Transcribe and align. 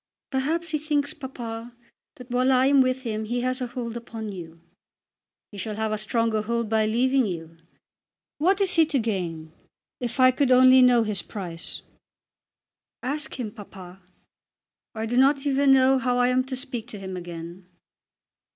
"Perhaps 0.31 0.69
he 0.71 0.79
thinks, 0.79 1.13
papa, 1.13 1.75
that 2.15 2.31
while 2.31 2.51
I 2.51 2.65
am 2.65 2.81
with 2.81 3.03
him 3.03 3.25
he 3.25 3.41
has 3.41 3.61
a 3.61 3.67
hold 3.67 3.95
upon 3.95 4.31
you." 4.31 4.59
"He 5.51 5.59
shall 5.59 5.75
have 5.75 5.91
a 5.91 5.97
stronger 5.99 6.41
hold 6.41 6.69
by 6.69 6.87
leaving 6.87 7.27
you. 7.27 7.55
What 8.39 8.59
is 8.61 8.73
he 8.77 8.87
to 8.87 8.97
gain? 8.97 9.51
If 9.99 10.19
I 10.19 10.31
could 10.31 10.49
only 10.49 10.81
know 10.81 11.03
his 11.03 11.21
price." 11.21 11.83
"Ask 13.03 13.39
him, 13.39 13.51
papa." 13.51 14.01
"I 14.95 15.05
do 15.05 15.17
not 15.17 15.45
even 15.45 15.71
know 15.71 15.99
how 15.99 16.17
I 16.17 16.29
am 16.29 16.45
to 16.45 16.55
speak 16.55 16.87
to 16.87 16.97
him 16.99 17.15
again." 17.15 17.67